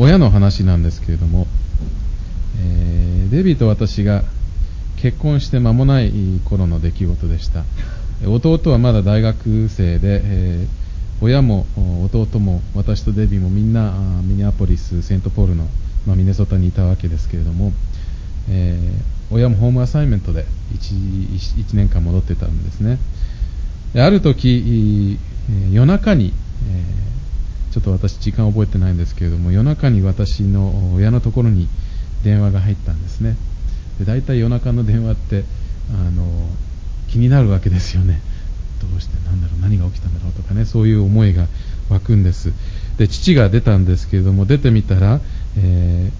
[0.00, 1.46] 親の話なんですけれども、
[2.58, 4.22] えー、デビーと私が
[4.96, 6.10] 結婚して間もない
[6.48, 7.64] 頃の出来事でした。
[8.26, 11.66] 弟はまだ大学生で、えー、親も
[12.06, 13.92] 弟も私とデビーもみんな
[14.22, 15.66] ミニアポリス、セントポールの、
[16.06, 17.74] まあ、ミネソタにいたわけですけれども、
[18.48, 21.28] えー、親もホームアサイメントで 1,
[21.66, 22.96] 1年間戻ってたんですね。
[23.96, 25.18] ある時、
[25.70, 26.32] 夜中に、
[26.70, 26.84] え、
[27.70, 31.68] ちょっと私時間覚えてないんですけれども、夜中に私の親のところに
[32.24, 33.36] 電話が入ったんですね。
[33.98, 35.44] で大体夜中の電話って
[35.92, 36.48] あの
[37.08, 38.20] 気になるわけですよね。
[38.80, 41.46] どうしてなんだろう何が起きたんだろうとかねそういう思いが
[41.90, 42.52] 湧くんです
[42.96, 45.20] で父が出たんですけれども出てみたら、
[45.58, 46.10] え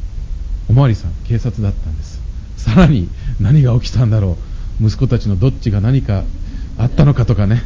[0.68, 2.20] ー、おまわりさん警察だったんです
[2.56, 3.08] さらに
[3.40, 4.36] 何が起きたんだろ
[4.80, 6.24] う息子たちのどっちが何か
[6.78, 7.62] あったのかとかね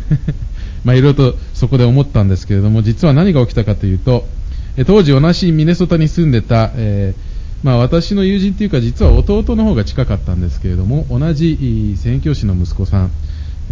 [0.84, 4.24] まあいろいろとそこで思ったんですけれども実は何が起きたかというと
[4.86, 7.34] 当時同じミネソタに住んでた、えー
[7.64, 13.10] まあ、私の友人というか実は弟の方が近かったんですけれども同じ宣教師の息子さん、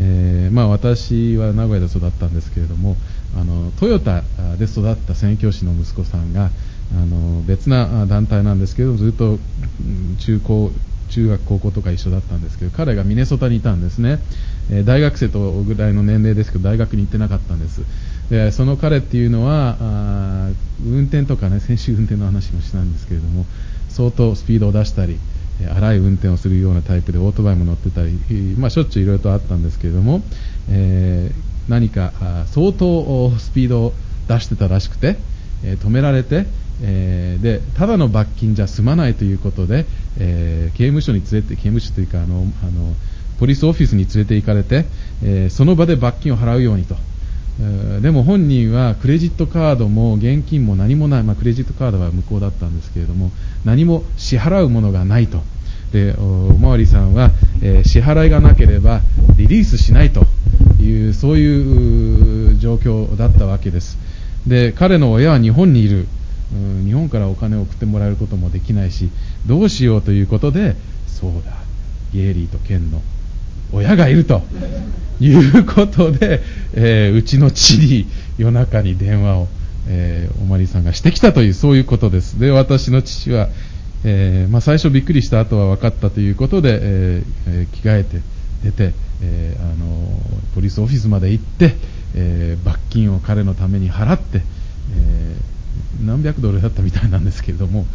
[0.00, 2.96] えー、まあ、私は名古屋で育ったんですけれども
[3.36, 4.22] あのトヨタ
[4.56, 6.50] で育った宣教師の息子さんが
[6.94, 9.38] あの別な団体なんですけどずっと
[10.20, 10.70] 中高
[11.12, 14.18] 中学高校とか一緒だったんですけど彼がミネソタにいたんですね、
[14.70, 17.82] え、大学生とぐらいの年齢ですけど大学に行ってなかったんです。
[18.30, 19.77] でその彼っていうのは
[20.84, 23.44] 運転とかね先週運転の話もしたんですけれども
[23.91, 25.19] 相当スピードを出したり
[25.77, 28.12] 荒い運転をするようなタイプでオートバイも乗ってたり、
[28.56, 30.22] まあ、しょっちゅういろいろとあったんですけれども、
[30.70, 32.12] えー、何か
[32.47, 33.92] 相当スピードを
[34.28, 35.19] 出してたらしくて、
[35.64, 36.46] え、止められて、
[36.82, 39.86] えー、でただの罰金じゃ済まないということで、
[40.19, 42.94] え刑務所に連れて刑務所というかあのあの
[43.38, 44.86] ポリスオフィスに連れて行かれて、
[45.22, 46.96] えその場で罰金を払うようにと。
[48.00, 53.30] でも本人はクレジットカードも現金も何もない、まあ、クレジットカードは無効だったんですけれども
[53.64, 55.42] 何も支払うものがないと
[55.92, 57.30] でおまわりさんは、
[57.62, 59.02] え、支払いがなければ
[59.36, 60.24] リリースしないと
[60.81, 63.98] いうそういう状況だったわけです
[64.47, 66.06] で彼の親は日本にいる
[66.84, 69.10] 日本からお金を送ってもらえることもできないし
[69.47, 70.76] どうしようということで
[71.06, 71.53] そうだ
[72.12, 73.00] ゲイリーとケンの
[73.72, 74.42] 親がいると
[75.20, 76.41] いうことで、
[76.75, 78.06] えー、うちの父に
[78.38, 79.48] 夜中に電話を、
[79.88, 82.38] えー、おまりさんがしてきたという、そういうことです。
[82.41, 83.48] で、私の父は、
[84.04, 88.20] えー、まあ、最初びっくりした後は分かったということで、えー、着替えて
[88.64, 90.09] 出て、えあの
[90.55, 91.75] ポリスオフィスまで行って、
[92.15, 94.43] え罰金を彼のために払って、
[94.94, 95.37] え
[96.05, 97.87] 何百ドルだったみたいなんですけれども、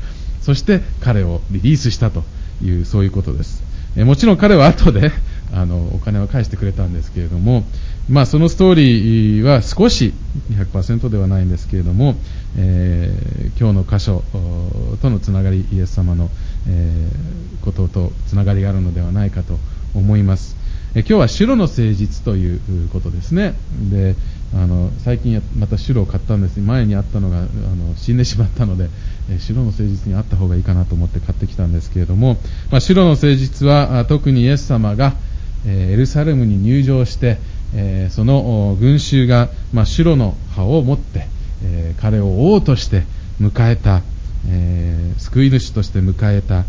[0.41, 2.23] そして彼をリリースしたと
[2.63, 3.63] いう、そういうことです。
[3.95, 5.11] えもちろん彼は後で
[5.53, 7.63] あのお金を返してくれたんですけれども、
[8.09, 10.13] まあ、そのストーリーは少し
[10.51, 12.15] 100%ではないんですけれども、
[12.57, 14.23] えー、今日の箇所
[15.01, 16.29] とのつながりイエス様の、
[16.67, 19.57] えー、こととつながりがあるのではないかと
[19.95, 20.55] 思います。
[20.97, 23.53] え今日は白の誠実ということですね。
[23.91, 24.15] で
[24.55, 28.89] あの最近また白を買ったんです前にあったのがあの死んでしまったので、
[29.29, 32.37] え白の誠実にあった方がいいかなと思って買ってきたんですけれども、
[32.71, 35.13] まあ、白の誠実は特にイエス様が、
[35.67, 37.37] えエルサレムに入場して、
[37.75, 41.27] えその群衆が、ま、白の葉を持って、
[41.63, 43.03] え彼を王として
[43.39, 44.01] 迎えた、
[44.47, 46.63] え救い主として迎えた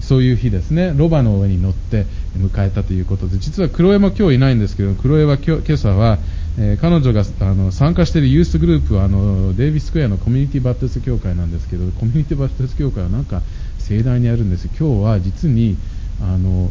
[0.00, 0.92] そういう日ですね。
[0.96, 2.06] ロバの上に乗って
[2.36, 6.18] 迎えたということで実は黒江も今日いないんですけど黒江は今朝は、
[6.58, 13.42] えー、彼女があの参加しているユースグループはあのデイビスクエアのコミュニティバッテス協会なんですけどコミュニティバッテス協会はなんか
[13.78, 14.68] 盛大にやるんです。
[14.68, 15.76] 今日は実に
[16.20, 16.70] あの、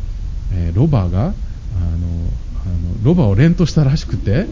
[0.54, 1.34] えー、ロバがあの
[2.66, 4.48] あのロバを連投したらしくて、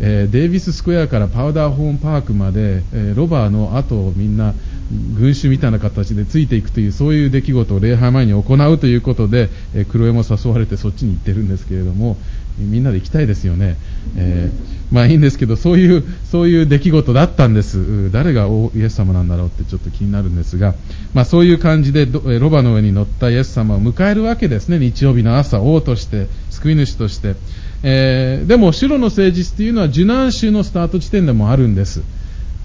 [0.00, 4.54] えー、デイビススクエアからパウダーホーンパークまで、え、ロバの後をみんな
[4.90, 12.16] 群衆みたいな形でついていくというそういう出来事を礼拝前に行うということで、えー、黒江も誘われてそっちに行ってるんですけれども
[12.58, 13.76] みんなで行きたいですよね、
[14.16, 18.10] えー、まあいいんですけどそういうそういう出来事だったんです。
[18.10, 20.74] 誰がイエス様なんだろうってちょっと気になるんですが、
[21.14, 24.78] まあ、そういう感じでロバの上に乗ったイエス様を迎えるわけですね。
[24.78, 27.36] 日曜日の朝王として救い主として、
[27.82, 32.02] えー、でも白の誠実というのは受難週のスタート地点でもあるんです。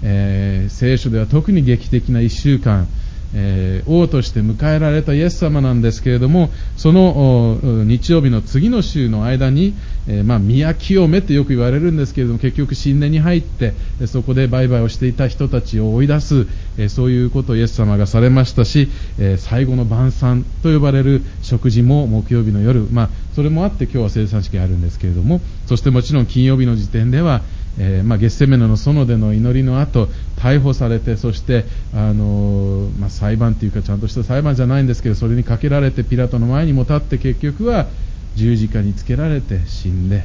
[0.02, 2.86] えー、聖書では特に劇的な1週間、
[3.34, 9.74] えー、王として迎えられたイエス様なんですけれどもその日曜日の次の週の間に、
[10.06, 13.74] えー、まあ、宮清めとよく言われるんですけれども結局新年に入って
[14.06, 16.46] そこで売買をしていた人たちを追い出す、
[16.78, 18.88] えそういうことをイエス様がされましたし、
[19.18, 27.42] え最後の晩餐と呼ばれる食事も木曜日の夜、まあ、それもあって今日は生産式があるんですけれどもそしてもちろん金曜日の時点では
[27.78, 30.08] えー、まあ、ゲッセメナの園での祈りの後
[30.38, 31.64] 逮捕されてそして、
[31.94, 37.86] あのまあ、裁判というかちゃんとした裁判じゃないんですけどそれにかけられてピラトの前にも立って結局は
[38.34, 40.24] 十字架につけられて死んで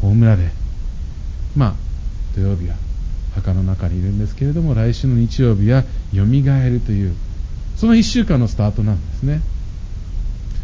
[0.00, 0.50] 葬られ
[1.56, 1.74] まあ
[2.34, 2.76] 土曜日は
[3.34, 7.14] 墓の中にいるんですけれども来週の日曜日はよみがえるという
[7.76, 9.40] その1週間のスタートなんですね。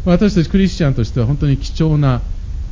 [0.05, 2.21] 私たちクリスチャンとしては本当に貴重な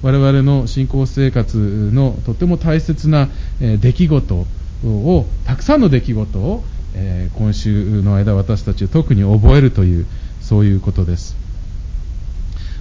[0.02, 1.58] 我々の信仰生活
[1.94, 3.28] のとても大切な
[3.60, 4.46] 出来事
[4.86, 6.64] をたくさんの出来事を
[7.38, 10.06] 今週の間私たちは特に覚えるという
[10.42, 11.36] そういうことです、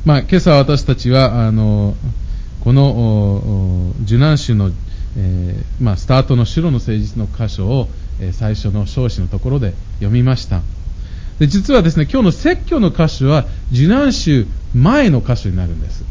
[0.05, 1.95] まあ、今朝私たちはあの
[2.63, 4.71] この受難週の、
[5.17, 7.89] えー、まあ、スタートの白の誠実の箇所を、
[8.21, 10.61] え最初の少子のところで読みました。
[11.39, 16.05] で実はですね今日の説教の箇所は受難週前の箇所になるんです。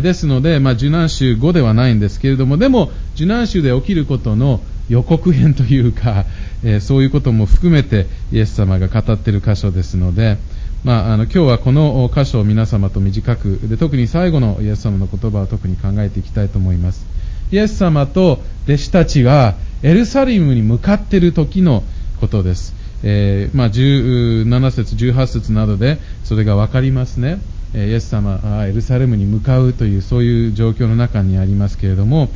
[0.00, 6.24] ですので、まあ、受難週5ではないんですけれども、でも、受難週で起きることの予告編というか、
[6.62, 10.38] えー、そういうことも含めて、イエス様が語っている箇所ですので、
[10.84, 17.06] まあ、あの今日はこの箇所を皆様と短くで、特に最後のイエス様の言葉を特に考えていきたいと思います。
[17.50, 21.84] イエス様と弟子たちがエルサレムに向かっている時の
[22.20, 22.74] ことです。
[23.02, 27.38] えー、まあ、17節、18節などでそれがわかりますね。
[27.74, 32.28] イエス様はエルサレムに向かうというそういう状況の中にありますけれども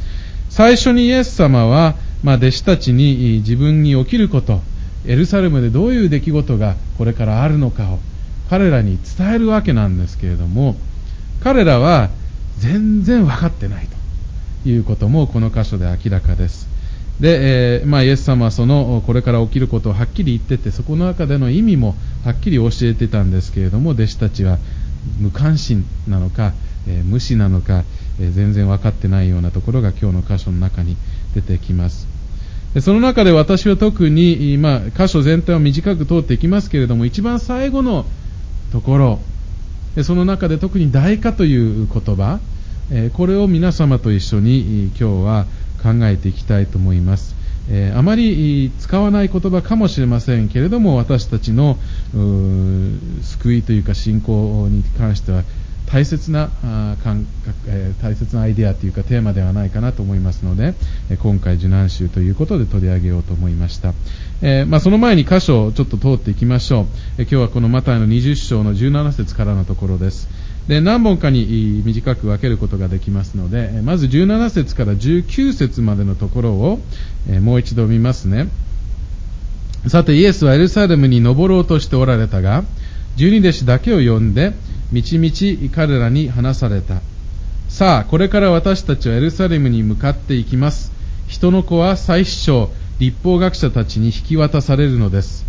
[0.51, 4.61] 最初にイエス様は、まあ、弟子たちに自分に起きること
[5.07, 7.99] エルサレムでどういう出来事がこれからあるのかを
[8.51, 10.75] 彼らに伝えるわけなんですけれども
[11.43, 12.11] 彼らは
[12.59, 13.87] 全然分かってない
[14.65, 16.69] ということもこの箇所で明らかです。
[17.21, 24.59] で、えー、まあ、イエス様はそのこれから起きることをはっきり言っててそこの中での意味もはっきり教えてたんですけれども弟子たちは
[25.19, 26.53] 無関心なのか、
[26.87, 27.85] えー、無視なのか、
[28.21, 30.97] えー、全然分かってないようなところが今日の箇所の中に
[31.35, 32.07] 出てきます。
[32.75, 38.05] でその中で私は特に、まあ、箇所全体を短く通っていきますけれども、一番最後の
[38.73, 38.99] とこ
[39.97, 42.41] ろ、その中で特に代価という言葉、
[43.15, 45.47] これを皆様と一緒に今日は
[45.83, 47.38] 考えていきたいと思います。
[47.71, 51.77] えー、あまり使わない言葉かもしれませんけれども私たちの
[53.23, 55.43] 救いというか信仰に関しては
[55.91, 56.51] 大切な
[57.03, 60.75] 感覚、えー、大切なアイデアというかテーマではないかなと思いますので、
[61.11, 63.95] え、今回受難集ということで取り上げようと思いました、
[64.43, 66.87] えー、まあ、その前に箇所をちょっと通っていきましょう、
[67.19, 70.29] え今日はこのマタイの20章の17節からのところです。
[70.69, 76.79] で何本かに短く分けることができますのでまず17節から19節までのところを
[77.41, 78.49] もう一度見ますね。
[79.87, 82.65] さてイエスはエルサレムに登ろうとしておられたが
[83.17, 84.53] 十二弟子だけを呼んで
[84.93, 87.01] みちみち彼らに話された。
[87.69, 90.93] さあこれから私たちはエルサレムに向かっていきます。
[91.27, 95.47] 人の子は最首長立法学者たちに引き渡されるのです。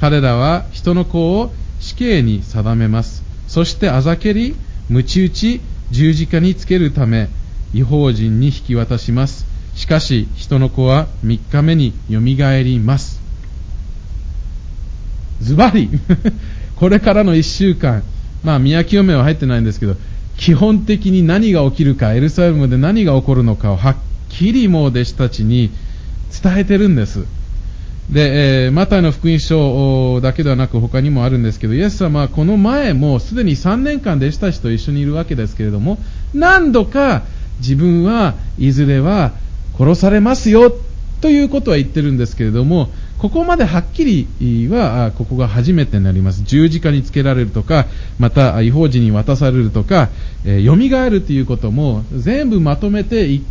[0.00, 3.21] 彼らは人の子を死刑に定めます。
[3.48, 4.54] そしてあざけり、
[4.88, 5.60] 鞭打ち、
[5.90, 7.28] 十字架につけるため、
[7.74, 9.46] 違法人に引き渡します。
[9.74, 13.20] しかし、人の子は3日目によみがえります。
[15.40, 15.88] ズバリ
[16.76, 18.02] これからの1週間、
[18.44, 19.96] まあ、宮清めは入ってないんですけど、
[20.36, 23.96] 基本的に何が起きるか、エルサレムで何が起こるのかをはっ
[24.28, 25.70] きりもう弟子たちに
[26.42, 27.24] 伝えてるんです。
[28.10, 35.98] で、えー、マタイの福音書だけではなく他にもあるんですけど、イエス様はこの前もすでに3年間弟子たちと一緒にいるわけですけれども、
[36.34, 37.22] 何度か
[37.58, 39.32] 自分はいずれは
[39.78, 40.72] 殺されますよ
[41.20, 46.42] ということは言ってるんですけれども、ここまではっきりは、ここが初めてになります。
[46.42, 47.86] 十字架につけられるとか、
[48.18, 50.08] また違法人に渡されるとか、
[50.44, 53.44] えー、蘇るということも全部まとめて一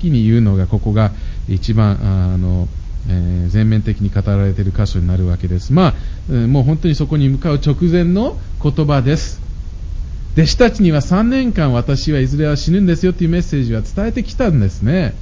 [0.00, 1.12] 気に言うのがここが
[1.48, 2.68] 一番、あの、
[3.08, 5.72] えー、全面的に語られている箇所になるわけです。
[5.72, 5.94] ま
[6.30, 9.40] あ、もう本当にそこに向かう直前の言葉です。
[10.36, 15.14] 弟子たちには3年間私はいずれは死ぬんですよというメッセージは伝えてきたんですね。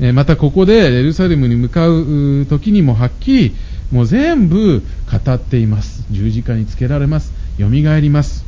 [0.00, 3.56] えー、またここでエルサレムに向かう時にもはっきり
[3.92, 6.04] もう全部語っています。
[6.10, 7.32] 十字架につけられます。
[7.58, 8.44] 蘇ります。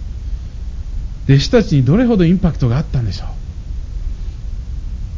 [1.25, 3.29] 弟子たちにどれほどインパクトがあったんでしょう。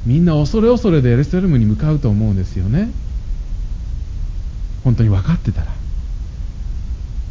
[0.06, 2.90] みんな恐れ恐れでエルサレムに向かうと思うんですよね。
[4.84, 5.68] 本当に分かってたら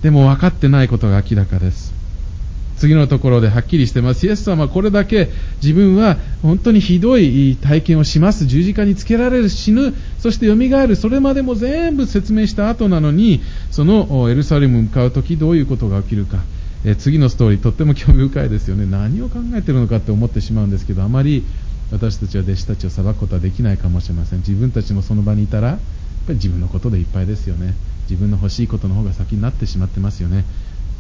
[0.02, 2.02] でも分かってないことが明らかです
[2.82, 4.26] 次のところではっきりしてます。
[4.26, 5.30] イエス様はこれだけ
[5.62, 8.48] 自分は本当にひどい体験をします。
[8.48, 10.56] 十字架につけられる、死ぬ、そして蘇
[10.88, 16.40] る、それまでも全部説明した後なのに、そのエルサレムに向かう時どういうことが起きるか。
[16.84, 18.88] え次のストーリーとっても興味深いですよね。
[18.88, 21.44] 何を考えてるのかって思ってしまうんですけど、あまり
[21.92, 24.40] 私たちは弟子たちを裁くことはできないかもしれません。
[24.40, 25.78] 自分たちもその場にいたら、
[26.26, 27.74] ぱり自分のことでいっぱいですよね。
[28.10, 30.46] 自分の欲しいことの方が先になってしまってますよね。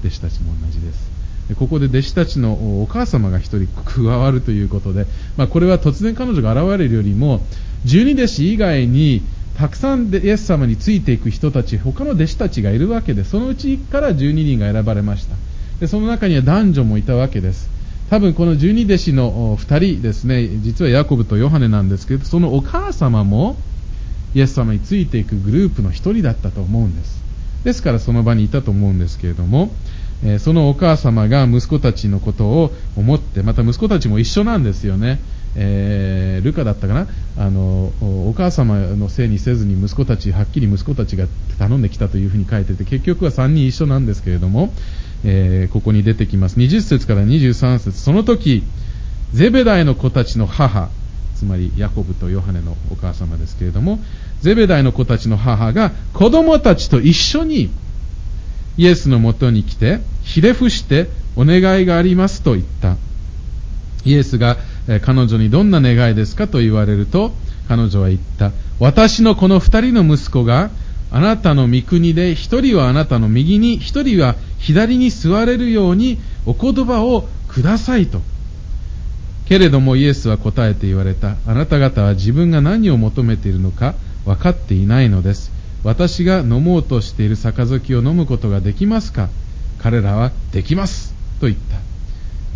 [0.01, 1.11] 弟子たちも同じです。
[1.49, 5.05] でここで弟子たちのお母様が一人加わるということで、
[5.37, 7.41] まあ、これは突然彼女が現れるよりも
[7.83, 9.21] 十二弟子以外に
[9.57, 15.35] たくさんイエス様についていく人たち他の弟子たちがいるわけでそのうちから12人が選ばれました。
[15.79, 17.69] でその中には男女もいたわけです。
[18.09, 23.55] 多分この十二弟子の2人ですね実はヤコブとヨハネなんですけどそのお母様も
[24.33, 27.21] イエス様についていくグループの1人だったと思うんです。
[27.63, 29.71] ですからその場にいたと思うんですけれども
[30.23, 35.19] えそのお母様が息子たちのことを思って、また息子たちも一緒なんですよね。
[35.55, 37.07] えー、ルカだったかな？
[37.37, 41.25] あのお母様のせいにせずに息子たちはっきり息子たちが
[41.59, 44.71] 頼んできたというふうに書いてて結局は3人一緒なんですけれども、
[45.25, 46.57] えー、ここに出てきます。
[46.57, 47.99] 20節から23節。
[47.99, 48.63] その時
[49.33, 50.89] ゼベダイの子たちの母
[51.41, 53.97] つまりヤコブとヨハネのお母様ですけれども
[54.41, 57.71] ゼベダイの子たちの母が子供たちと一緒に
[58.77, 62.95] イエスのもとに来て、ひれ伏してお願いがありますと言った。
[64.05, 64.57] イエスが
[65.03, 67.31] 彼女にどんな願いですかと言われると、
[67.67, 68.51] 彼女は言った。
[68.79, 70.69] 私のこの二人の息子が
[71.11, 78.21] あなたの御国で一人はあなたの右に、一人は左に座れるようにお言葉をくださいと。
[79.51, 81.35] けれどもイエスは答えて言われた。
[81.45, 85.51] あなた方は自分が何を求めているのか分かっていないのです。
[85.83, 89.27] 私が飲もうとしている杯を飲むことができますか？
[89.77, 91.13] 彼らはできます。
[91.41, 91.81] と言った。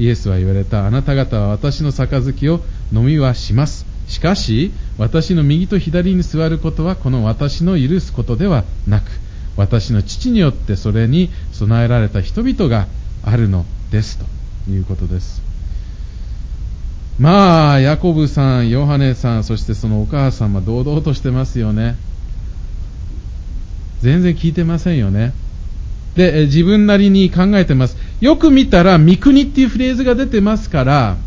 [0.01, 0.87] イエスは言われた。
[0.87, 2.61] あなた方は私の杯を
[2.93, 3.85] 飲みはします。
[4.07, 9.11] しかし私の右と左に座ることはこの私の許すことではなく
[9.57, 12.87] 私の父によってそれに備えられた人々が
[13.21, 14.17] あるのです。
[14.17, 15.43] ということです。
[17.19, 21.95] まあヤコブさんヨハネさんそしてそのお母さんは堂々としてますよね
[24.05, 25.33] 全然聞いてませんよね。
[26.15, 27.97] で、自分なりに考えてます。
[28.21, 31.17] よく見たら、三国っていうフレーズが出てますから、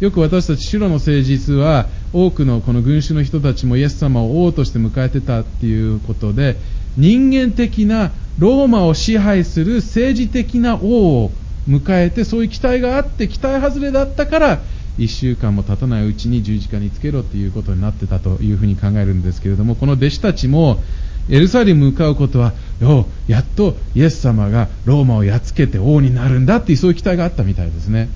[0.00, 6.56] よく私たち白の誠実は、多くのこの群衆の人たちもイエス様を王として迎えてたっていうことで、
[6.96, 11.30] 人間的なローマを支配する政治的な王を
[11.68, 14.62] 迎えて、そういう期待があって、期待外れだったから、
[15.00, 20.82] 1週間も経たないうちに十字架につけろということになってたというふうに考えるんですけれども、この弟子たちも、
[21.30, 28.08] エルサレムに向かうことは、よやっとイエス様がローマをやっつけて王になるんだっていうそういう期待があったみたいですね。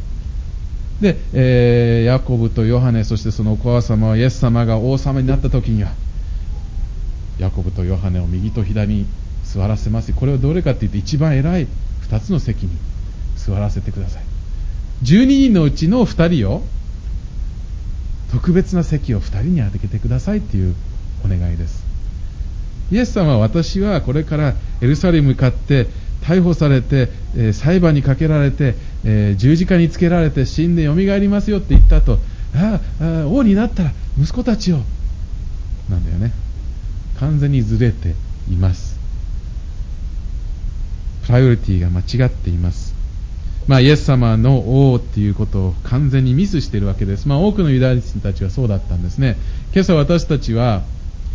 [1.00, 5.92] で、えー、ヤコブとヨハネ、そしてそのお母様はイエス様が王様になった時には、
[7.38, 9.06] ヤコブとヨハネを右と左に
[9.44, 10.12] 座らせます。
[10.12, 11.66] これはどれかっていうと一番偉い
[12.08, 12.70] 2つの席に
[13.36, 14.22] 座らせてください。
[15.02, 16.62] 12人のうちの2人を、
[18.32, 20.74] 特別な席を2人に当ててくださいっていう
[21.24, 21.84] お願いです。
[22.90, 25.86] イエス様は私はこれからエルサレムに向かって
[26.22, 32.18] 逮捕されて、えー、裁判にかけられて、えー、十字架につけられて死んでよみがえりますよって言ったと
[32.54, 34.78] ああ王になったら息子たちを。
[35.88, 36.32] なんだよね。
[37.18, 38.14] 完全にずれて
[38.50, 38.98] います。
[41.26, 42.93] プライオリティが間違っています。
[43.66, 47.28] まあ、イエス様の王っていうことを完全にミスしているわけです。
[47.28, 49.36] まあ、多くのユダヤ人たちはそうだったんですね。
[49.72, 50.82] 今朝私たちは、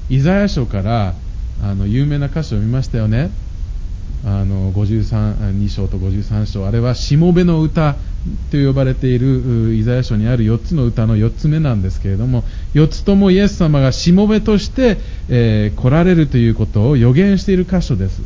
[0.09, 1.15] イザヤ書から
[1.61, 3.31] あの有名な歌詞を見ましたよね。
[4.25, 7.95] あの53章と53章あれはしもべの歌
[8.51, 12.43] と呼ばれているイザヤ書にある4つの歌の4つ目なんですけれども
[12.73, 14.97] 4つともイエス様がしもべとして、
[15.29, 18.21] えー、来られるということを予言している箇所です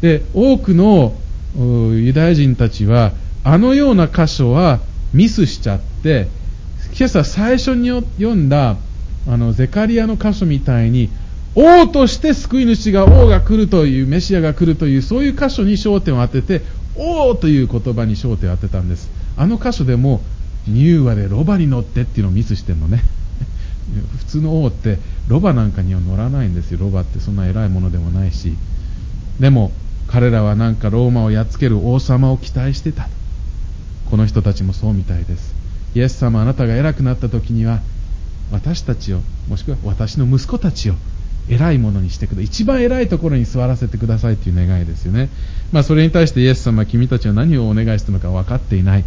[0.00, 1.16] で多くの
[1.56, 4.80] ユダヤ人たちはあのような箇所は
[5.12, 6.28] ミスしちゃって
[6.96, 8.76] 今朝最初に読んだ
[9.28, 11.10] あのゼカリアの箇所みたいに
[11.54, 16.62] 王として救い主が王が来るというメシアが来るというそういう箇所に焦点を当てて
[16.96, 19.10] 王という言葉に焦点を当てたんです。
[19.36, 20.20] あの箇所でも
[20.66, 23.02] 乳羽でロバに乗ってっていうのをミスしてんのね。
[24.18, 26.78] 普通の王ってロバなんかには乗らないんですよ。
[26.80, 28.54] ロバってそんな偉いものでもないし。
[29.40, 29.72] でも
[30.10, 33.08] 彼らはなんかローマをやっつける王様を期待してた
[34.10, 35.54] この人たちもそうみたいです
[35.94, 37.80] イエス様あなたが偉くなった時には
[38.52, 40.94] 私たちをもしくは私の息子たちを
[41.48, 42.44] 偉いものにしてください。
[42.44, 45.28] 一番偉いところに座らせてくださいという願いですよね。
[45.72, 49.04] まあ、それに対してイエス様君たちは何をお願いしたのか分かっていない。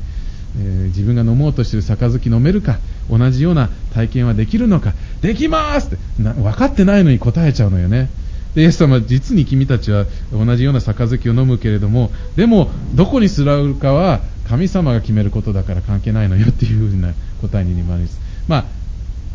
[0.60, 2.80] えー、自分が飲もうとしている杯飲めるか、
[3.10, 8.10] 同じような体験はできるのか、できますって分かってないのに答えちゃうのよね。
[8.56, 18.20] で、イエス様実に君たちは同じような杯を飲むけれども、でも、どこに座るかは神様が決めることだから関係ないのよっていうふうな答えになります。
[18.48, 18.66] ま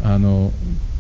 [0.03, 0.53] あ、あの、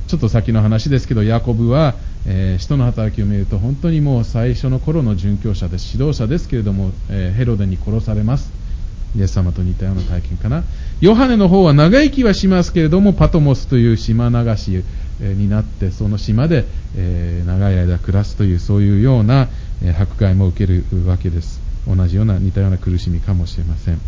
[0.09, 1.95] ちょっと先の話ですけど、ヤコブは、
[2.27, 8.51] えー、使徒の働きを見ると本当にもう最初の頃の殉教者で、指導者ですけれども、えー、ヘロデに殺されます。
[9.17, 10.65] イエス様と似たような体験かな。
[11.01, 14.83] ヨハネの方は長生きはしますけれども、パトモスという島流し
[15.21, 16.65] になって、その島で、
[16.97, 19.49] え、長い間暮らすという、そういうような、
[19.83, 21.61] え迫害も受けるわけです。
[21.87, 24.01] 同じような、似たような苦しみかもしれません。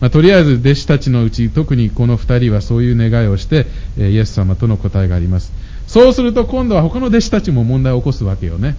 [0.00, 3.66] まあ、とりあえず弟子たちのうち、特にこの二人はそういう願いをして、
[3.98, 5.52] えイエス様との答えがあります。
[5.86, 8.76] そうすると今度は他の弟子たちも問題を起こすわけよね。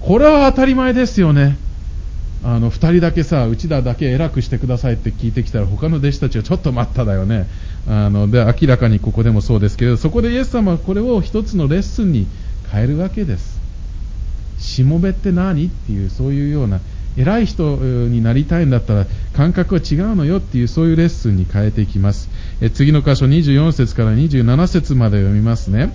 [0.00, 1.56] これは当たり前ですよね。
[2.42, 7.46] あの、二人だけさ、うちだだけ偉くしてくださいって聞いてきたら、他の弟子たちはちょっと待っただよね。
[7.88, 12.26] あの、で、明らかにここでもそうですけど、そこでイエス様はこれを一つのレッスンに
[12.70, 13.58] 変えるわけです。
[14.58, 15.66] しもべって何？
[15.66, 16.80] っていう、そういうような、
[17.16, 22.28] 偉い人になりたいんだったら、感覚は違うのよっていう、そういうレッスンに変えていきます。
[22.60, 25.92] え次の箇所24節から27節まで読みますね。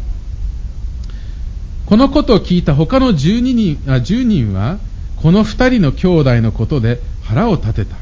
[1.86, 4.80] このことを聞いた他の12人あ10人は、
[5.22, 7.96] この2人の兄弟のことで腹を立てた。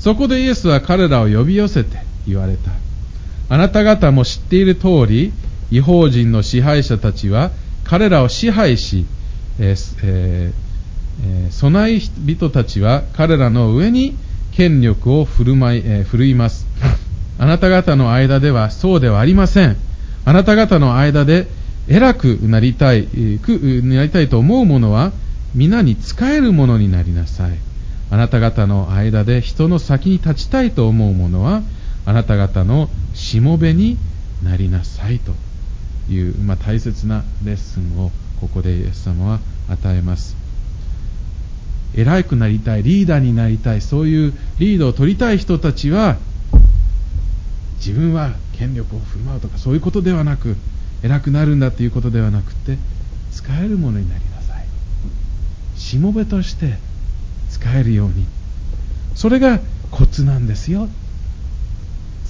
[0.00, 2.70] そこでイエスは彼らを呼び寄せて言われた。
[3.48, 5.32] あなた方も知っている通り、
[5.70, 7.50] 違法人の支配者たちは
[7.84, 9.06] 彼らを支配し、
[9.58, 14.16] えーえー、備え人たちは彼らの上に
[14.52, 16.66] 権力を振る舞い、えー、振るいます。
[17.38, 19.76] あなた方の間ではそうではありません。
[20.24, 21.46] あなた方の間で
[21.88, 23.06] 偉くなりたい、
[23.42, 25.12] くなりたいと思う者は、
[25.54, 27.58] 皆に仕える者になりなさい。
[28.10, 31.62] あなた方の間で人の先に立ちたいと思う者は、
[32.08, 33.98] あなた方のしもべに
[34.42, 35.32] なりなさいと
[36.10, 38.10] いう、まあ、大切なレッスンを
[38.40, 40.34] ここでイエス様は与えます。
[41.94, 46.16] 偉くなりたい、リーダーになりたい、そういうリードを取りたい人たちは、
[47.76, 50.56] 自分は権力を振る舞うとかそういうことではなく、
[51.02, 52.78] 偉くなるんだということではなくて
[53.32, 54.64] 使えるものになりなさい。
[55.78, 56.78] しもべとして
[57.50, 58.24] 使えるように。
[59.14, 59.60] それが
[59.90, 60.88] コツなんですよ。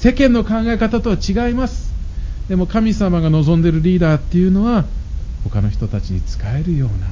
[0.01, 1.93] 世間の考え方とは違います。
[2.49, 4.85] でも神様が望んでいるリーダーっていうのは
[5.43, 7.09] 他の人たちに使えるような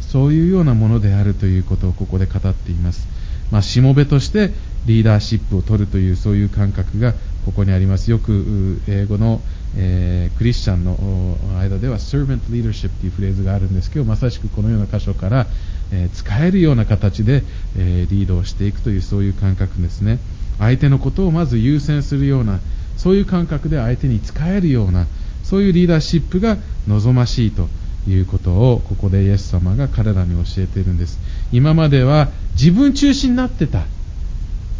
[0.00, 3.06] そういうようなものであるということをここで語っています。
[3.50, 4.52] まあ、しもべとして
[4.86, 8.12] リーダーシップを取るというそういう感覚がここにあります。
[8.12, 9.40] よく英語の、
[9.76, 15.46] えー、クリスチャンの間では servant leadership というフレーズがあるんですけどまさしくこのような箇所から、
[15.92, 17.42] えー、使えるような形で、
[17.76, 20.20] えー、リードをしていくというそういう感覚ですね。
[20.58, 22.60] 相手のことをまず優先するような
[22.96, 25.06] そういう感覚で相手に使えるような
[25.44, 27.68] そういうリーダーシップが望ましいと
[28.08, 31.18] いうことをここでイエス様が彼らに教えているんです。
[31.52, 33.86] 今までは自分中心になってた。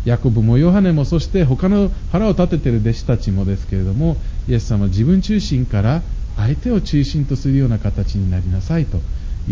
[0.05, 4.17] ヤコブもヨハネもそして他の腹を立てている弟子たちもですけれども
[4.49, 6.03] イエス様は自分中心から
[6.37, 9.01] 相手を中心とするような形になりなさいと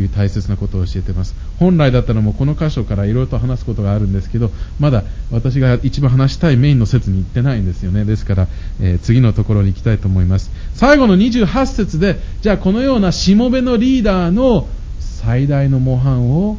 [0.00, 1.35] いう大切なことを教えています。
[1.59, 8.04] 本来だったらもうこの箇所からいろいろと話すことがあるんですけどまだ私が一番話したいメインの説に行ってないんですよね。
[8.04, 8.48] ですから、
[8.80, 10.50] えー、次のところに行きたいと思います。
[10.74, 14.68] 最後の28節でじゃあこのようなしもべのリーダーの
[15.00, 16.59] 最大の模範を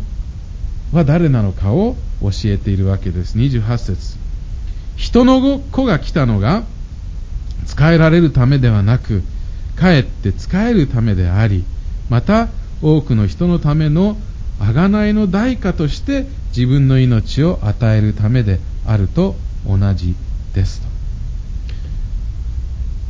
[0.91, 3.38] は誰なのかを教えているわけです。
[3.38, 4.17] 28節。
[4.95, 6.63] 人の子が来たのが
[7.67, 9.21] 使えられるためではなく
[9.76, 11.63] かえって使えるためであり
[12.10, 12.50] また
[12.82, 14.18] 多くの人のための
[14.60, 19.36] 贖いの代価として自分の命を与えるためであると
[19.66, 20.16] 同じ
[20.54, 20.88] ですと。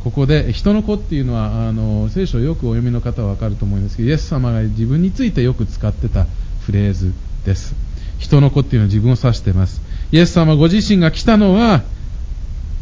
[0.04, 6.26] ここで人の子っていうのはあの聖書をよくお読みの方はわかると思うんですけどイエス様が自分についてよく使ってた
[6.64, 7.12] フレーズ
[7.44, 7.74] です。
[8.18, 9.82] 人の子っていうのは自分を指してます。
[10.12, 11.82] イエス様ご自身が来たのは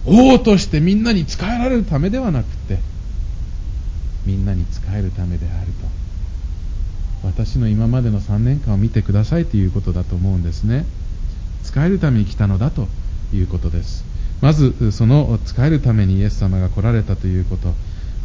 [0.04, 2.78] 王としてみんなに仕えられるためではなくて
[4.24, 6.05] みんなに仕えるためであると。
[7.26, 10.86] 私の今までの3年間を見てくださいということだと思うんですね。
[11.64, 12.86] 使えるために来たのだと
[13.34, 14.04] いうことです。
[14.40, 17.74] まずその使えるためにイエス様が来られたということ。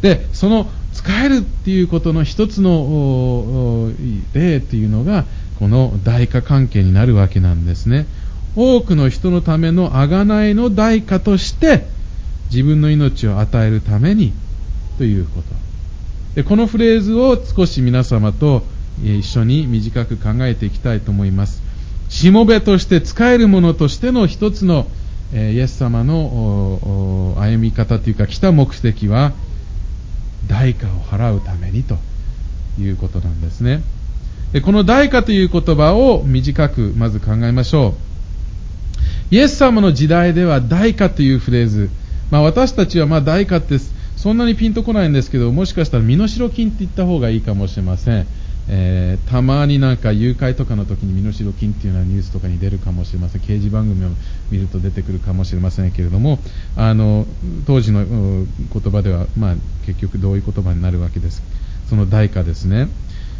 [0.02, 3.92] でその使えるっていうことの一つの
[4.32, 5.24] 例っていうのが
[5.58, 8.06] この代価関係になるわけなんですね。
[8.54, 11.86] 多くの人のための贖いの代価として
[12.50, 14.32] 自分の命を与えるために
[14.98, 15.48] ということ。
[16.34, 18.62] でこのフレーズを少し皆様と
[19.02, 21.62] 一緒に短く考えていきたいと思います。
[22.08, 24.86] しもべとして使えるものとしての一つの
[25.32, 29.32] イエス様の歩み方というか来た目的は
[30.46, 31.96] 代価を払うためにと
[32.78, 33.82] いうことなんですね。
[34.62, 37.94] この代価という言葉を短くまず考えましょ
[39.30, 39.34] う。
[39.34, 41.88] イエス様の時代では代価というフレーズ、
[42.30, 43.78] まあ、私たちはま代価って
[44.18, 48.26] そんなにピンとこないんですけど、もしかしたら身代金って言った方がいいかもしれません。
[48.68, 53.40] えー、たまになんか誘拐とかの時に身代金っていうのはニュースとかに出るかもしれません。
[53.40, 54.08] 刑事番組を
[54.50, 56.38] 見ると出てくるかもしれませんけれども、
[56.76, 57.26] あの、
[57.66, 58.46] 当時の言
[58.92, 59.54] 葉では、まあ、
[59.86, 61.42] 結局どういう言葉になるわけです。
[61.88, 62.88] その代価ですね。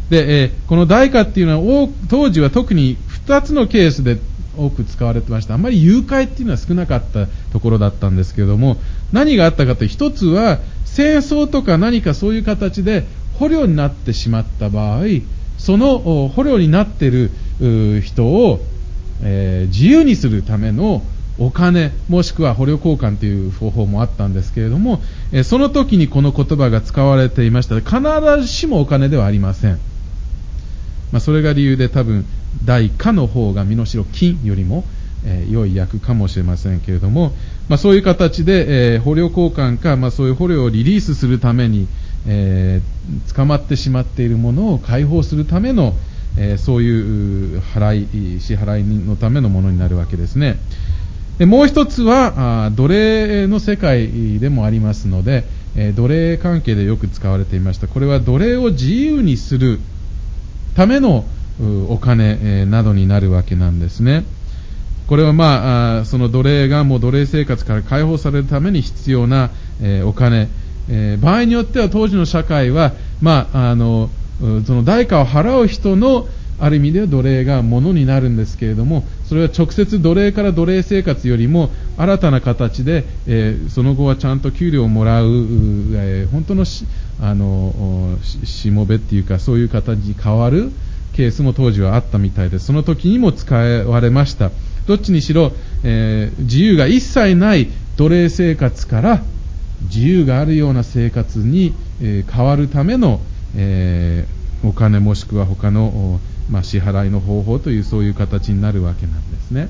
[0.09, 4.19] で、えー、この代価っていうのは、当時は特に2つのケースで
[4.57, 5.53] 多く使われてました。
[5.53, 8.77] あんまり誘拐っていうのは少なかったところだったんですけれども、
[9.11, 13.07] 何があったかという一つは、戦争とか何かそういう形で
[13.39, 15.03] 捕虜になってしまった場合、
[15.57, 17.31] その捕虜になっている
[18.01, 18.59] 人を、
[19.21, 21.01] えー、自由にするための
[21.39, 29.79] お金、もしくは捕虜交換という方法もあったんですけれども、えその時にこの言葉が使われていました必ずしもお金ではありません。
[31.11, 32.25] まあ、それが理由で多分、
[32.65, 34.83] 代価の方が身代金よりも、
[35.25, 37.33] えー、良い役かもしれませんけれども、
[37.67, 41.87] まあ、そういう形で、えー、捕虜交換か、まあ、そういう捕虜をリリースするために、
[42.27, 45.93] えー、捕まってしまっているものを解放するための、
[46.37, 50.57] えそういう払い、支払いのためのものになるわけですね。
[51.37, 55.43] でもう一つはあ奴隷の世界でもありますので、
[55.75, 57.87] え奴隷関係でよく使われていました。
[57.87, 59.79] これは奴隷を自由にする
[60.75, 61.25] ための
[61.89, 64.25] お金などになるわけなんですね。
[65.07, 70.47] これはまあ、その奴隷がもう奴隷生活から解放されるために必要な、えお金、
[70.89, 74.09] え場合によっては当時の社会は、まあ、あの、
[74.65, 76.27] その代価を払う人の
[76.59, 86.85] ある意味では奴隷がものになるんですけれども、それは直接奴隷から奴隷生活よりも新たな形で、えー、その後はちゃんと給料をもらう、えー、本当のし
[87.21, 90.71] あのしもべっていうか、そういう形に変わる
[91.13, 92.65] ケースも当時はあったみたいです。
[92.67, 94.51] その時にも使われました。
[94.87, 95.51] どっちにしろ、
[95.83, 97.67] えー、自由が一切ない
[97.97, 99.23] 奴隷生活から
[99.85, 103.21] 自由があるような生活に、え、変わるための、
[103.55, 104.25] え、
[104.63, 106.19] お金もしくは他の、
[106.49, 109.69] まあ、支払いの方法というそういう形になるわけなんですね。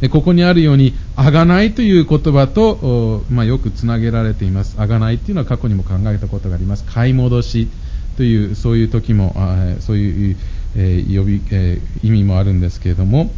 [0.00, 4.76] でここにあるように、あがないという言葉と、まあ、よくつなげられています。
[4.78, 6.84] あがないというのは過去にも考えたことがあります。
[6.84, 7.68] 買い戻し
[8.16, 9.34] という、そういう時も、
[9.80, 10.36] そういう、
[10.76, 13.30] えー、呼び、えー、意味もあるんですけれども、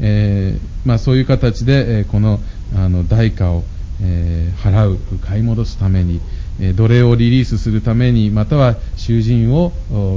[0.00, 2.40] えー、まあ、そういう形で、えこの
[2.76, 3.64] あの代価を、
[4.02, 6.20] え払う、買い戻すために、
[6.60, 9.72] え奴隷をリリースするために、または囚人を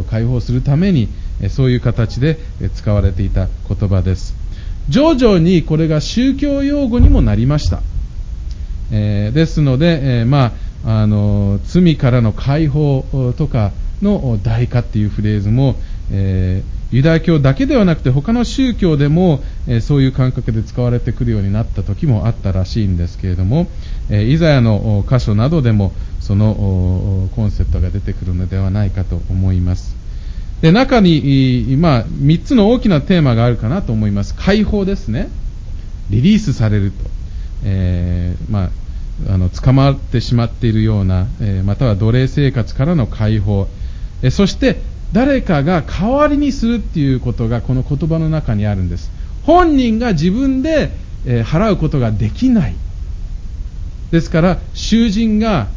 [0.10, 1.10] 解放するために、
[1.42, 2.38] えそういう形で
[2.76, 4.36] 使われていた言葉です。
[4.90, 7.82] 徐々にこれが宗教用語にもなりました。
[8.92, 10.54] えですので、えま
[10.86, 15.76] あ、あの罪からの解放とかの代価っていうフレーズも、
[16.12, 23.67] えー、ユダヤ教だけではなくて他の宗教でも、えー、そういう感覚で使われてくるようになった時もあったらしいんですけれども、
[24.10, 25.91] えー、イザヤの箇所などでも
[26.22, 29.96] そのコンセプトが出てくるのではないかと思います。
[30.62, 34.34] で中に、まあ、3つの大きなテーマがあるかなと思います。
[34.36, 35.30] 解放ですね。
[36.10, 37.10] リリースされると。
[37.63, 43.67] え、まあ、あの捕まってしまっているような、え、または奴隷生活からの解放、
[44.22, 44.78] えそして
[45.13, 49.10] 誰かが代わりにするっていうことがこの言葉の中にあるんです。
[49.43, 50.91] 本人が自分で、
[51.26, 52.76] え払うことができない。
[54.12, 55.67] ですから囚人が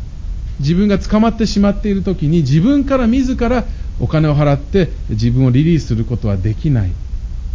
[0.61, 3.65] 自分が捕まってしまっている時に自分から自ら
[3.99, 6.91] お金を払って自分をリリースすることはできない。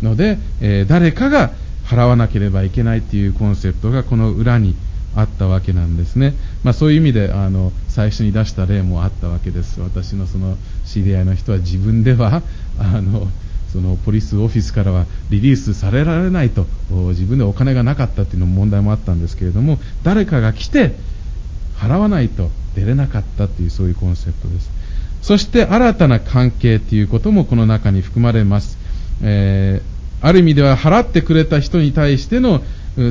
[0.02, 1.52] ので、え、誰かが
[1.86, 4.76] 払わなければいけないというコンセプトがこの裏に
[5.16, 6.34] あったわけなんですね。
[6.66, 9.80] まあ、そういう意味であの最初に出した例もあったわけです。
[9.82, 12.42] 私のその知り合いの人は自分では
[12.80, 13.28] あの
[13.72, 20.96] そのポリスオフィスからはリリースされられないと自分でお金がなかったっいうのも問題もあったんですけれども誰かが来て
[21.78, 24.72] 払わないと出れなかったっていうそういうコンセプトです
[25.22, 28.80] そして新たな関係ということもこの中に含まれます、
[29.22, 32.62] えー、ある意味では払ってくれた人に対しての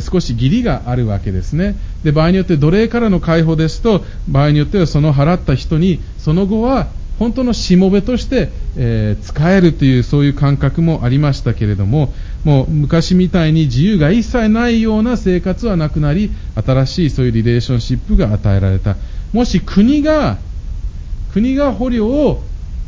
[0.00, 1.76] 少し義理があるわけですね。
[2.02, 12.12] で、場合によって奴隷からの解放ですと、場合によってはその払った人に、その後は本当のしもべとして、えー、使えるというそういう感覚もありましたけれども、
[12.44, 16.30] もう昔みたいに自由が一切ないような生活はなくなり、
[16.64, 18.96] 新しいそういうリレーションシップが与えられた。
[19.32, 20.38] もし国が、
[21.32, 22.42] 国が捕虜を、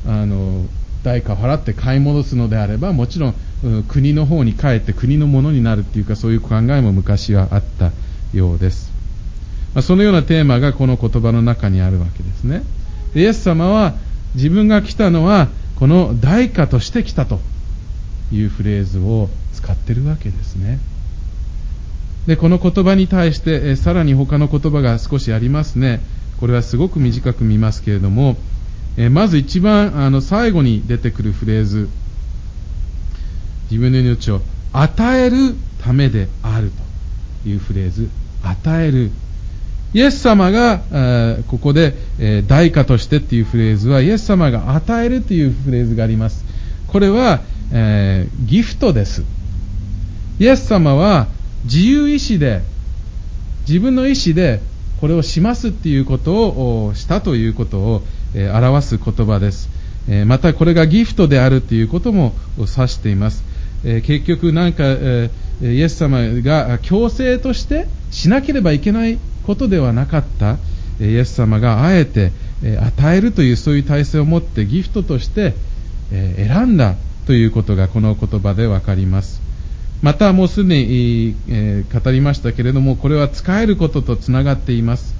[0.06, 0.66] あの、
[1.04, 3.34] 代価を払って買い戻すのであれば、もちろん
[3.88, 7.92] 国の方に帰って国のものになるっていうかそういう考えも昔はあった
[8.34, 8.92] ようです。
[9.74, 12.62] まあ、そのようなテーマがこの言葉の中にあるわけですね。
[13.14, 13.94] イエス様は
[14.34, 17.40] 自分が来たのはこの代価として来たと
[18.32, 20.78] いうフレーズを使ってるわけですね。
[22.26, 26.00] で、この言葉に対して、えさらに他の言葉が少しありますね。
[26.40, 28.36] これはすごく短く見ますけれども、
[28.96, 31.88] えまず一番あの最後に出てくるフレーズ、
[33.70, 34.40] 自分の命を
[34.72, 36.70] 与えるためである
[37.44, 38.08] というフレーズ、
[38.42, 39.10] 与える。
[39.94, 40.80] イエス様が、
[41.48, 46.44] ここで、え代価としてっていうフレーズは、イエス様が与えるというフレーズがあります。
[46.88, 47.40] これは、
[47.72, 49.22] えー、ギフトです。
[50.38, 51.28] イエス様は
[51.64, 52.62] 自由意志で、
[53.66, 54.60] 自分の意志で
[55.00, 56.34] これをしますっていうこと
[56.86, 58.02] をしたということを、
[58.34, 59.68] え、表す言葉です。
[60.08, 63.42] え、またこれがギフトであるということも指しています。
[63.86, 65.30] え結局なんか、え
[65.62, 70.58] イエス様が強制としてしなければいけないことではなかった
[71.00, 75.54] え、イエス様があえて、え与えるというそういう体制を持ってギフトとして、
[76.10, 76.96] え選んだ
[77.26, 79.40] ということがこの言葉でわかります。
[80.02, 85.14] またもうすでに、え、語りましたけれども、これは使えることとつながっています。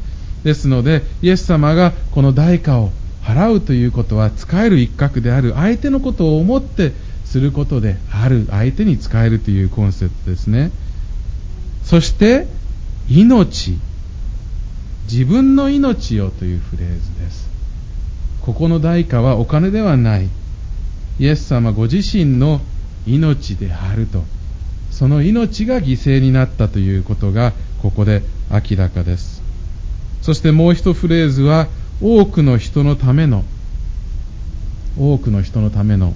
[0.45, 2.91] ですので、イエス様がこの代価を
[3.23, 6.93] 払うということは、使える一角である相手のことを思って
[7.27, 10.71] することである相手に使えるというコンセプトですね。
[11.85, 12.47] そして、
[13.09, 13.79] 命。
[15.11, 17.49] 自分の命をというフレーズです。
[18.43, 20.29] ここの代価はお金ではない。
[21.19, 22.61] イエス様ご自身の
[23.07, 24.25] 命であると。
[24.91, 29.43] その命が犠牲になったということがここで明らかです。
[30.23, 31.69] そしてもう一フレーズは、
[32.03, 33.45] 多くの人のための、
[34.99, 36.15] 多くの人のための、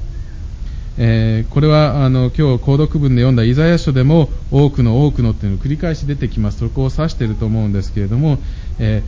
[1.03, 6.59] えー、これはあの今日、購読文で読んだイザヤ書でも多くの多くのっていうのを繰り返し出てきます。
[6.59, 8.37] そこを指していると思うんですけれども、
[8.79, 9.03] え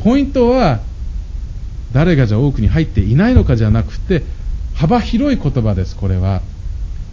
[0.00, 0.80] ー、ポイントは
[1.92, 4.24] 誰がじゃ多くに入っていないのかじゃなくて、
[4.74, 6.42] 幅広い言葉です、これは。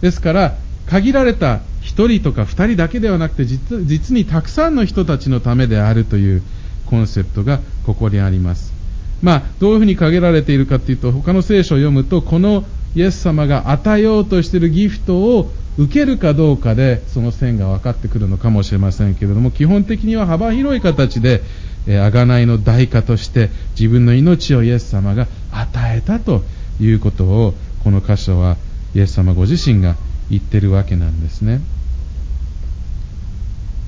[0.00, 6.42] ですから、限られた1人とか2人だけではなくて実、実にたくさんの人たちのためであるという
[6.86, 8.72] コンセプトがここにあります。
[9.22, 12.64] まあ、どういうふうに限られているかというと、他の聖書を読むと、この
[12.94, 21.42] イエス様が与えようとしているギフトを受けるかどうかで、その線が分かってくるのかもしれませんけれども、基本的には幅広い形で、
[21.86, 23.48] えー、贖いの代価として
[23.78, 26.42] 自分の命をイエス様が与えたと
[26.80, 28.56] いうことを、この箇所は
[28.94, 29.96] イエス様ご自身が
[30.28, 31.60] 言ってるわけなんですね。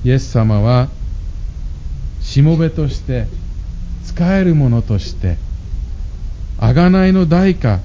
[0.05, 0.89] イエス様は、
[2.21, 3.27] しもべとして、
[4.05, 5.37] 使えるものとして、
[6.59, 7.79] 贖いの代価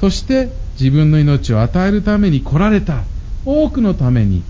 [0.00, 3.02] として自分の命を与えるために来られた。
[3.44, 4.42] 多くのために、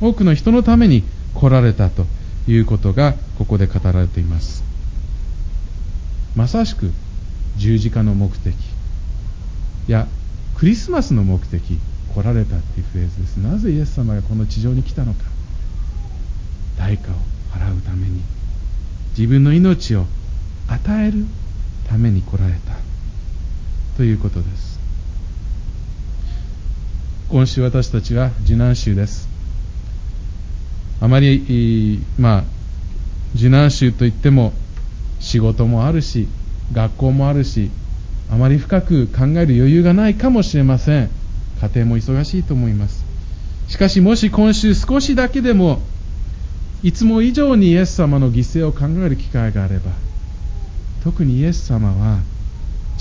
[0.00, 1.02] 多くの人のために
[1.34, 2.06] 来られたと
[2.46, 4.64] いうことがここで語られています。
[6.34, 6.90] まさしく
[7.56, 8.54] 十字架の目的。
[8.54, 10.06] いや、
[10.56, 11.78] クリスマスの目的。
[12.14, 13.36] 来られたっていうフレーズです。
[13.36, 15.20] なぜイエス様がこの地上に来たのか。
[16.78, 17.14] 代価を
[17.52, 18.22] 払うために、
[19.16, 20.06] 自分の命を
[20.68, 21.26] 与える
[21.88, 22.76] ために来られた。
[23.96, 24.77] ということです。
[27.30, 29.28] 今週私たちは受難週です。
[31.00, 32.44] あまり、まあ、
[33.34, 34.52] 受難週といっても
[35.20, 36.26] 仕事もあるし、
[36.72, 37.70] 学校もあるし、
[38.32, 41.10] あまり深く考える余裕がないかもしれません。
[41.60, 43.04] 家庭も忙しいと思います。
[43.68, 45.82] しかしもし今週少しだけでも
[46.82, 49.90] いつも以上にイエス様の犠牲を考える機会があれば
[51.04, 52.20] 特にイエス様は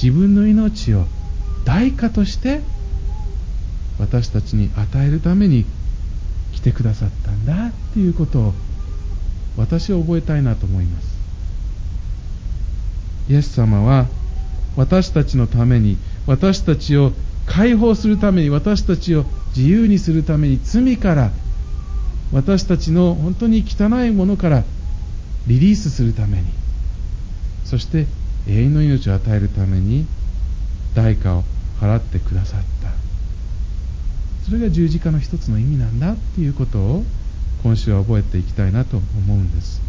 [0.02, 1.06] 自分の命を
[1.63, 2.62] 代価として
[4.00, 5.66] 私たちに与えるために
[6.54, 8.54] 来てくださったんだっていうことを
[9.58, 11.18] 私は覚えたいなと思います。
[13.30, 14.08] イエス様は
[14.76, 17.12] 私たちのために私たちを
[17.46, 21.32] 解放するために私たちを自由にするために罪から
[22.32, 24.64] 私たちの本当に汚いものから
[25.48, 26.44] リリースするために
[27.66, 28.06] そして
[28.48, 30.06] 永遠の命を与えるために
[30.96, 31.44] 代価を
[31.80, 32.77] 払ってくださった。
[34.48, 37.04] それが十字架の一つの意味なんだっていうことを
[37.64, 39.82] 今週は覚えていきたいなと思うんです。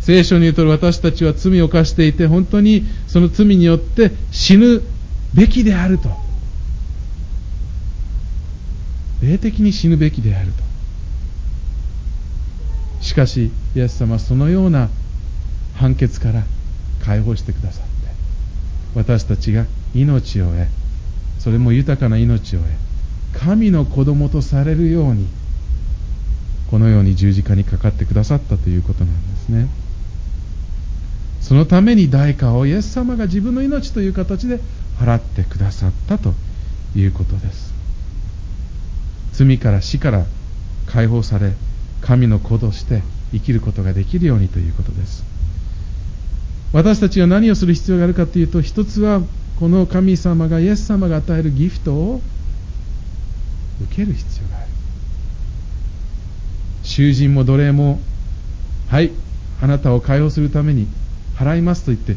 [0.00, 4.80] 聖書に言うと私たちは罪を犯していて本当にその罪によって死ぬ
[5.34, 6.08] べきであると。
[9.22, 10.70] 霊的に死ぬべきであると。
[13.04, 14.88] しかしイエス様はそのような
[15.74, 16.44] 判決から
[17.04, 17.88] 解放してくださって
[18.94, 20.66] 私たちが命を得
[21.38, 22.68] それも豊かな命を得
[23.32, 25.26] 神の子供とされるように
[26.70, 29.68] このように十字架にかかってくださったということなんですね。
[31.40, 34.60] そのために代価をイエス様が自分の命という形で
[34.98, 36.34] 払ってくださったと
[36.94, 37.74] いうことです。
[39.32, 40.26] 罪から死から
[40.86, 41.54] 解放され
[42.02, 45.24] 神の子として生きることができるようにということです。
[46.72, 49.22] 私たちが何をする必要があるかというと、一つは
[49.58, 52.22] この神様が、イエス様が与えるギフトを
[53.84, 54.66] 受ける必要がある。
[56.82, 58.00] 囚人も奴隷も、
[58.88, 59.10] はい、
[59.62, 60.86] あなたを解放するために
[61.36, 62.12] 払いますと言って、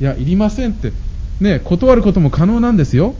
[0.00, 0.92] いや、いりませんって、
[1.40, 3.14] ね、断ることも可能なんですよ。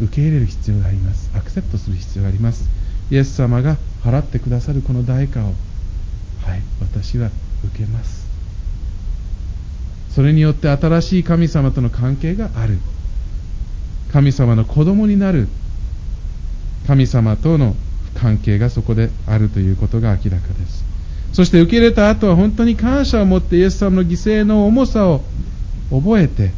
[0.00, 1.30] 受け入れる必要があります。
[1.34, 2.68] アクセプトする必要があります。
[3.10, 5.54] イエス様が払ってくださるこの代価を、はい、
[6.80, 7.30] 私は
[7.64, 8.26] 受けます。
[10.10, 12.78] それによって新しい神様との関係がある。
[14.14, 15.48] 神様の子供になる
[16.86, 17.74] 神様との
[18.14, 20.84] 関係がそこであるということが明らかです。
[21.32, 25.20] そして受け入れた後は本当に感謝を持ってイエス様の犠牲の重さを
[25.90, 26.52] 覚えて、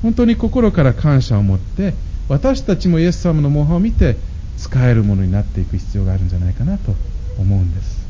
[0.00, 1.92] 本当に心から感謝を持って、
[2.30, 4.16] 私たちもイエス様の模範を見て
[4.56, 6.94] 使えるものになっていく必要があるんじゃないかなと
[7.38, 8.06] 思うんです。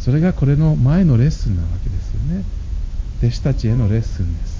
[0.00, 2.44] それがこれの前のレッスンなわけですよね。
[3.22, 4.59] 弟子たちへのレッスンです。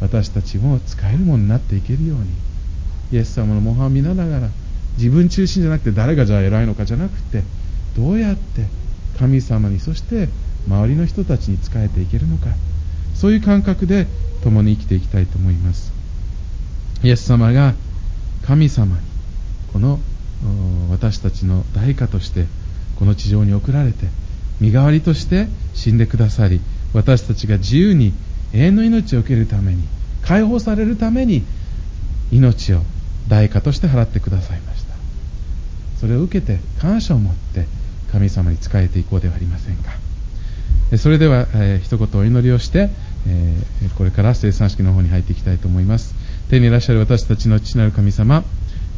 [0.00, 2.24] 私たちも使えるものになっていけるように、
[3.12, 4.48] イエス様の模範を見ながら、
[4.96, 7.42] 自分中心じゃなくて誰がじゃあ偉いのかじゃなくて、
[7.96, 8.66] どうやって
[9.18, 10.28] 神様にそして
[10.66, 12.48] 周りの人たちに仕えていけるのか。
[13.14, 14.06] そういう感覚で
[14.42, 15.92] 共に生きていきたいと思います。
[17.02, 17.74] イエス様が
[18.46, 19.02] 神様に
[19.72, 19.98] この
[20.90, 22.46] 私たちの代価として
[22.98, 24.06] この地上に送られて
[24.60, 26.60] 身代わりとして死んでくださり
[26.94, 28.12] 私たちが自由に
[28.52, 29.82] 永遠の命を受けるために
[30.22, 31.44] 解放されるために
[32.30, 32.82] 命を
[33.28, 34.94] 代価として払ってくださいました。
[36.00, 37.66] それを受けて感謝を持って
[38.10, 39.92] 神様に仕えていこうではありませんか。
[40.98, 42.90] それでは、えー、一言お祈りをして、
[43.28, 46.14] えー、これから生産式の方に入っていきたいと思います。
[46.48, 48.42] 天にいらっしゃる私たちの父なる神様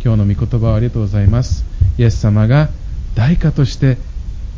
[0.03, 1.65] 今日の御言葉をありがとうございます。
[1.99, 2.71] イエス様が
[3.15, 3.99] 代価として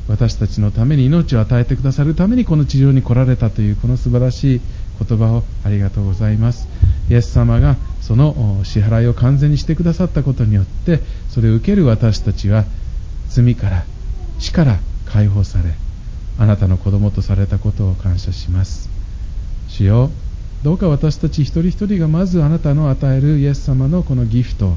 [0.06, 4.60] 私たちのために命を与えてくださるためにこの地上に来られたというこの素晴らしい
[4.98, 6.68] 言葉をありがとうございます。
[7.10, 12.64] イエス様がその支払いを完全にしてくださったことによってそれを受ける私たちは
[13.28, 13.84] 罪から
[14.38, 15.64] 死から解放され
[16.38, 18.88] あなたの子供とされたことを感謝します。
[19.68, 20.10] 主よ
[20.62, 24.76] どうか私たち一人一人がまずあなたの与えるイエス様のこのギフトを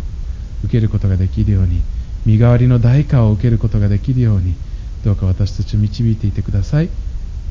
[0.66, 1.82] 受けることができるように
[2.26, 4.54] 身代わりの代価を受けることができるように
[5.06, 6.90] どうか私たちを導いていてください。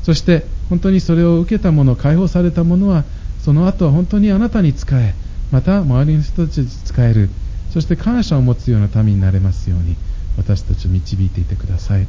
[0.07, 3.03] そして本当にそれを受けた者解放された者は
[3.43, 5.13] その後は本当にあなたに仕え
[5.51, 7.27] また周りの人たちに仕える。
[7.73, 9.97] そして感謝を持つような民になれますように
[10.37, 12.07] 私たちを導いていてください。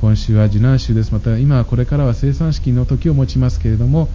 [0.00, 1.12] 今週は受難週です。
[1.12, 4.08] また今はこれからは生産式の時を持ちますけれども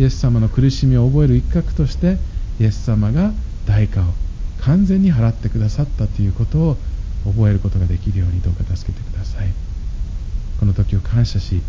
[0.00, 2.18] イエス様の苦しみを覚える一角として
[2.58, 3.30] イエス様が
[3.68, 4.04] 代価を
[4.62, 6.76] 完全に払ってくださったということを
[7.24, 9.48] 覚えることができるようにどうか助けてください。
[10.58, 11.62] この時を感謝し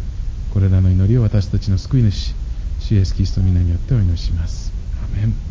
[0.56, 2.34] これらの祈りを私たちの救い主
[2.80, 4.72] 主イエスキリストの皆によってお祈りします。
[5.04, 5.46] アメン。